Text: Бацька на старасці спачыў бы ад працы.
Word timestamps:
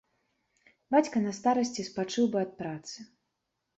Бацька 0.95 1.21
на 1.27 1.33
старасці 1.39 1.87
спачыў 1.93 2.25
бы 2.37 2.43
ад 2.45 2.51
працы. 2.63 2.97